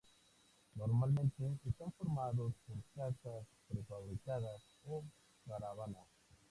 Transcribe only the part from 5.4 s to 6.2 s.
caravanas.